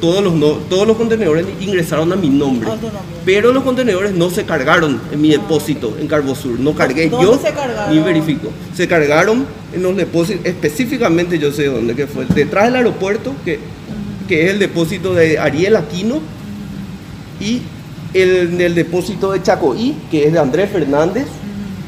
todos 0.00 0.22
los, 0.22 0.34
no- 0.34 0.52
todos 0.68 0.86
los 0.86 0.96
contenedores 0.96 1.44
ingresaron 1.60 2.12
a 2.12 2.16
mi 2.16 2.28
nombre. 2.28 2.68
A 2.70 2.74
tu 2.76 2.82
nombre. 2.86 3.00
Pero 3.24 3.52
los 3.52 3.62
contenedores 3.64 4.12
no 4.12 4.30
se 4.30 4.44
cargaron 4.44 5.00
en 5.12 5.20
mi 5.20 5.30
depósito 5.30 5.96
en 6.00 6.06
Carbosur. 6.06 6.58
No 6.60 6.74
cargué 6.74 7.08
¿Dónde 7.08 7.26
yo 7.26 7.38
se 7.38 7.52
cargaron? 7.52 7.94
ni 7.94 8.00
verifico. 8.02 8.50
Se 8.74 8.86
cargaron 8.88 9.46
en 9.74 9.82
los 9.82 9.96
depósitos, 9.96 10.44
específicamente 10.46 11.38
yo 11.38 11.52
sé 11.52 11.66
dónde, 11.66 11.94
que 11.94 12.06
fue 12.06 12.24
detrás 12.34 12.66
del 12.66 12.76
aeropuerto, 12.76 13.32
que, 13.44 13.58
que 14.28 14.44
es 14.46 14.50
el 14.52 14.58
depósito 14.58 15.14
de 15.14 15.38
Ariel 15.38 15.76
Aquino, 15.76 16.20
y 17.40 17.62
el, 18.14 18.60
el 18.60 18.74
depósito 18.74 19.32
de 19.32 19.42
Chacoí, 19.42 19.94
que 20.10 20.26
es 20.26 20.32
de 20.32 20.38
Andrés 20.38 20.70
Fernández, 20.70 21.26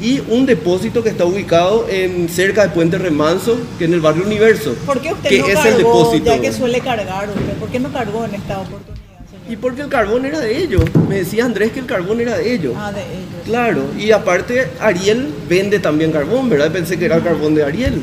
y 0.00 0.20
un 0.28 0.44
depósito 0.46 1.02
que 1.02 1.08
está 1.08 1.24
ubicado 1.24 1.86
en 1.88 2.28
cerca 2.28 2.62
de 2.66 2.68
Puente 2.74 2.98
Remanso, 2.98 3.56
que 3.78 3.84
es 3.84 3.88
en 3.88 3.94
el 3.94 4.00
barrio 4.00 4.24
Universo. 4.26 4.74
¿Por 4.84 5.00
qué 5.00 5.12
usted 5.12 5.28
que 5.28 5.38
no 5.38 5.46
es 5.48 5.54
cargó, 5.54 5.68
el 5.70 5.76
depósito. 5.78 6.24
ya 6.26 6.40
que 6.40 6.52
suele 6.52 6.80
cargar 6.80 7.28
usted? 7.28 7.52
¿Por 7.58 7.68
qué 7.70 7.80
no 7.80 7.90
cargó 7.92 8.24
en 8.26 8.34
esta 8.34 8.58
oportunidad, 8.60 8.94
señor? 9.30 9.42
Y 9.52 9.56
porque 9.56 9.80
el 9.82 9.88
carbón 9.88 10.26
era 10.26 10.40
de 10.40 10.58
ellos. 10.58 10.82
Me 11.08 11.16
decía 11.16 11.44
Andrés 11.46 11.72
que 11.72 11.80
el 11.80 11.86
carbón 11.86 12.20
era 12.20 12.36
de 12.36 12.52
ellos. 12.52 12.74
Ah, 12.76 12.92
de 12.92 13.00
ellos. 13.00 13.42
Claro, 13.46 13.84
y 13.98 14.10
aparte 14.10 14.68
Ariel 14.80 15.32
vende 15.48 15.78
también 15.78 16.12
carbón, 16.12 16.50
¿verdad? 16.50 16.70
Pensé 16.70 16.98
que 16.98 17.06
era 17.06 17.16
el 17.16 17.22
carbón 17.22 17.54
de 17.54 17.64
Ariel. 17.64 18.02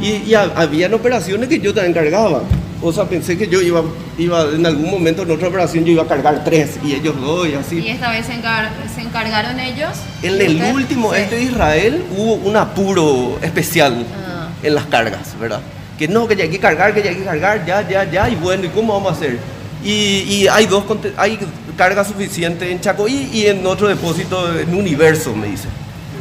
Y, 0.00 0.30
y 0.30 0.34
ha- 0.34 0.52
habían 0.54 0.94
operaciones 0.94 1.48
que 1.48 1.58
yo 1.58 1.74
también 1.74 1.94
cargaba. 1.94 2.42
O 2.80 2.92
sea, 2.92 3.06
pensé 3.06 3.36
que 3.36 3.48
yo 3.48 3.60
iba, 3.60 3.82
iba 4.18 4.42
en 4.54 4.64
algún 4.64 4.88
momento 4.90 5.22
en 5.22 5.30
otra 5.32 5.48
operación 5.48 5.84
yo 5.84 5.92
iba 5.92 6.04
a 6.04 6.06
cargar 6.06 6.44
tres 6.44 6.78
y 6.84 6.94
ellos 6.94 7.20
dos 7.20 7.48
y 7.48 7.50
Y 7.50 7.54
así. 7.54 7.88
esta 7.88 8.10
vez 8.12 8.26
se, 8.26 8.34
encar- 8.34 8.70
se 8.94 9.00
encargaron 9.00 9.58
ellos. 9.58 9.90
En 10.22 10.36
y 10.36 10.40
el 10.44 10.56
usted- 10.56 10.74
último, 10.74 11.12
sí. 11.12 11.20
este 11.20 11.36
de 11.36 11.42
Israel, 11.42 12.04
hubo 12.16 12.34
un 12.34 12.56
apuro 12.56 13.36
especial 13.42 14.06
Ah. 14.24 14.48
en 14.62 14.74
las 14.76 14.86
cargas, 14.86 15.34
¿verdad? 15.40 15.60
Que 15.98 16.06
no, 16.06 16.28
que 16.28 16.36
ya 16.36 16.44
hay 16.44 16.50
que 16.50 16.60
cargar, 16.60 16.94
que 16.94 17.02
ya 17.02 17.10
hay 17.10 17.16
que 17.16 17.24
cargar, 17.24 17.66
ya, 17.66 17.88
ya, 17.88 18.08
ya, 18.08 18.28
y 18.30 18.36
bueno, 18.36 18.64
¿y 18.64 18.68
cómo 18.68 18.92
vamos 18.94 19.12
a 19.12 19.16
hacer? 19.16 19.38
Y, 19.84 19.90
y 20.28 20.46
hay 20.48 20.66
dos, 20.66 20.84
hay 21.16 21.36
carga 21.76 22.04
suficiente 22.04 22.70
en 22.70 22.80
Chacoí 22.80 23.28
y 23.32 23.46
en 23.46 23.66
otro 23.66 23.88
depósito 23.88 24.56
en 24.56 24.72
Universo, 24.72 25.34
me 25.34 25.48
dice. 25.48 25.66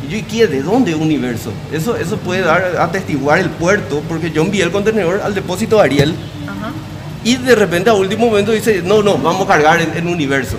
Y 0.07 0.11
yo, 0.11 0.17
¿y 0.17 0.21
qué? 0.23 0.47
¿De 0.47 0.63
dónde 0.63 0.95
Universo? 0.95 1.51
Eso, 1.71 1.95
eso 1.97 2.17
puede 2.17 2.41
dar, 2.41 2.77
atestiguar 2.79 3.37
el 3.39 3.49
puerto, 3.51 4.01
porque 4.09 4.31
yo 4.31 4.41
envié 4.41 4.63
el 4.63 4.71
contenedor 4.71 5.21
al 5.23 5.35
depósito 5.35 5.75
de 5.77 5.81
Ariel. 5.83 6.15
Y 7.23 7.35
de 7.37 7.55
repente 7.55 7.89
a 7.89 7.93
último 7.93 8.27
momento 8.27 8.51
dice, 8.51 8.81
no, 8.83 9.01
no, 9.03 9.17
vamos 9.17 9.43
a 9.45 9.47
cargar 9.47 9.81
en, 9.81 9.95
en 9.97 10.07
Universo. 10.07 10.57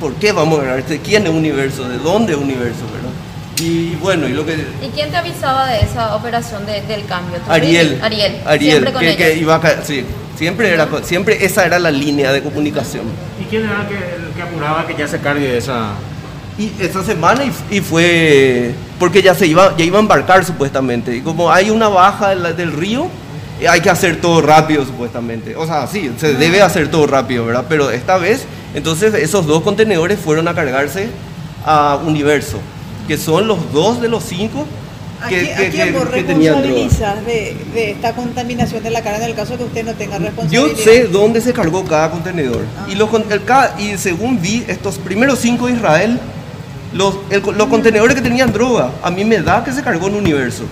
¿Por 0.00 0.14
qué 0.14 0.32
vamos 0.32 0.58
a 0.58 0.62
cargar? 0.62 0.84
¿De 0.84 0.98
quién 0.98 1.24
es 1.26 1.30
Universo? 1.32 1.88
¿De 1.88 1.98
dónde 1.98 2.32
es 2.34 2.38
Universo? 2.38 2.82
¿verdad? 2.92 3.10
Y 3.58 3.94
bueno, 3.96 4.28
y 4.28 4.32
lo 4.32 4.44
que... 4.44 4.52
¿Y 4.82 4.88
quién 4.94 5.10
te 5.10 5.16
avisaba 5.16 5.66
de 5.68 5.80
esa 5.80 6.14
operación 6.14 6.66
de- 6.66 6.82
del 6.82 7.06
cambio? 7.06 7.38
¿Tú 7.38 7.50
Ariel. 7.50 7.98
Ariel. 8.02 8.36
Ariel, 8.44 8.70
Siempre 8.72 8.92
con 8.92 9.00
que, 9.00 9.06
ellos. 9.12 9.22
que 9.22 9.36
iba 9.38 9.54
a 9.56 9.82
sí, 9.82 10.04
siempre, 10.36 10.70
era, 10.74 10.86
siempre 11.02 11.42
esa 11.44 11.64
era 11.64 11.78
la 11.78 11.90
línea 11.90 12.30
de 12.32 12.42
comunicación. 12.42 13.04
¿Y 13.40 13.44
quién 13.44 13.64
era 13.64 13.80
el 13.82 13.88
que, 13.88 13.94
el 13.94 14.32
que 14.34 14.42
apuraba 14.42 14.86
que 14.86 14.94
ya 14.94 15.08
se 15.08 15.18
cargue 15.20 15.56
esa? 15.56 15.92
Y 16.58 16.72
esa 16.78 17.02
semana 17.02 17.44
y, 17.44 17.76
y 17.76 17.80
fue 17.80 18.74
porque 18.98 19.22
ya 19.22 19.34
se 19.34 19.46
iba, 19.46 19.74
ya 19.78 19.84
iba 19.84 19.96
a 19.98 20.02
embarcar 20.02 20.44
supuestamente. 20.44 21.16
Y 21.16 21.20
como 21.22 21.50
hay 21.50 21.70
una 21.70 21.88
baja 21.88 22.30
de 22.30 22.36
la- 22.36 22.52
del 22.52 22.72
río, 22.72 23.08
hay 23.68 23.80
que 23.80 23.88
hacer 23.90 24.20
todo 24.20 24.42
rápido 24.42 24.84
supuestamente. 24.84 25.56
O 25.56 25.66
sea, 25.66 25.86
sí, 25.86 26.10
se 26.18 26.34
debe 26.34 26.60
hacer 26.62 26.90
todo 26.90 27.06
rápido, 27.06 27.46
¿verdad? 27.46 27.64
Pero 27.68 27.90
esta 27.90 28.18
vez, 28.18 28.44
entonces 28.74 29.14
esos 29.14 29.46
dos 29.46 29.62
contenedores 29.62 30.18
fueron 30.18 30.46
a 30.48 30.54
cargarse 30.54 31.08
a 31.64 31.98
Universo, 32.04 32.58
que 33.08 33.16
son 33.16 33.46
los 33.48 33.72
dos 33.72 34.00
de 34.00 34.08
los 34.08 34.24
cinco 34.24 34.66
¿A 35.22 35.28
que, 35.28 35.40
quién, 35.40 35.56
que- 35.56 35.66
a 35.66 35.70
quién 35.70 35.94
vos 35.94 36.04
que 36.10 36.22
responsabilizas 36.22 37.24
de, 37.24 37.56
de 37.72 37.90
esta 37.92 38.12
contaminación 38.14 38.82
de 38.82 38.90
la 38.90 39.00
cara 39.02 39.16
en 39.16 39.22
el 39.22 39.34
caso 39.34 39.56
que 39.56 39.64
usted 39.64 39.84
no 39.84 39.94
tenga 39.94 40.18
Yo 40.18 40.24
responsabilidad? 40.26 40.76
sé 40.84 41.04
dónde 41.04 41.40
se 41.40 41.52
cargó 41.54 41.84
cada 41.86 42.10
contenedor. 42.10 42.60
Y, 42.86 42.94
los, 42.96 43.08
el 43.30 43.40
y 43.78 43.96
según 43.96 44.40
vi, 44.42 44.64
estos 44.68 44.98
primeros 44.98 45.38
cinco 45.38 45.66
de 45.68 45.72
Israel, 45.72 46.20
los, 46.92 47.16
el- 47.30 47.42
los 47.56 47.66
contenedores 47.68 48.14
que 48.14 48.20
tenían 48.22 48.52
droga, 48.52 48.90
a 49.02 49.10
mí 49.10 49.24
me 49.24 49.38
da 49.40 49.64
que 49.64 49.72
se 49.72 49.82
cargó 49.82 50.08
en 50.08 50.16
universo. 50.16 50.64